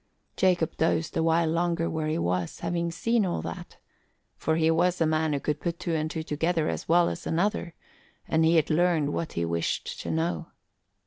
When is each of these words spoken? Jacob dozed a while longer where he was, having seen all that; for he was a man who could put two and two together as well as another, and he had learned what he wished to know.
Jacob 0.35 0.75
dozed 0.77 1.15
a 1.15 1.21
while 1.21 1.47
longer 1.47 1.87
where 1.87 2.07
he 2.07 2.17
was, 2.17 2.61
having 2.61 2.89
seen 2.89 3.23
all 3.23 3.39
that; 3.39 3.77
for 4.35 4.55
he 4.55 4.71
was 4.71 4.99
a 4.99 5.05
man 5.05 5.31
who 5.31 5.39
could 5.39 5.59
put 5.59 5.77
two 5.79 5.93
and 5.93 6.09
two 6.09 6.23
together 6.23 6.67
as 6.67 6.89
well 6.89 7.07
as 7.07 7.27
another, 7.27 7.75
and 8.27 8.43
he 8.43 8.55
had 8.55 8.71
learned 8.71 9.13
what 9.13 9.33
he 9.33 9.45
wished 9.45 9.99
to 10.01 10.09
know. 10.09 10.47